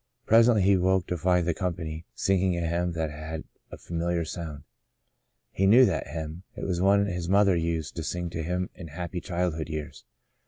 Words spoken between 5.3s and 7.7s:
He knew that hymn— it was one his mother